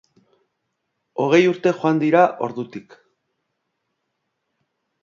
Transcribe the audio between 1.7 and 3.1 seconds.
joan dira ordutik.